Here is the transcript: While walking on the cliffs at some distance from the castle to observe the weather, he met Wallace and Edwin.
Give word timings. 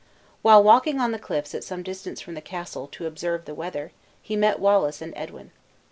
While 0.41 0.63
walking 0.63 0.99
on 0.99 1.11
the 1.11 1.19
cliffs 1.19 1.53
at 1.53 1.63
some 1.63 1.83
distance 1.83 2.19
from 2.21 2.33
the 2.33 2.41
castle 2.41 2.87
to 2.87 3.05
observe 3.05 3.45
the 3.45 3.53
weather, 3.53 3.91
he 4.19 4.35
met 4.35 4.57
Wallace 4.57 4.99
and 4.99 5.13
Edwin. 5.15 5.51